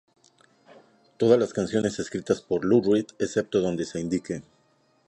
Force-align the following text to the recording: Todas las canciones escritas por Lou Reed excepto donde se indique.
Todas 1.17 1.37
las 1.37 1.53
canciones 1.53 1.99
escritas 1.99 2.41
por 2.41 2.65
Lou 2.65 2.81
Reed 2.81 3.05
excepto 3.19 3.61
donde 3.61 3.85
se 3.85 3.99
indique. 3.99 4.41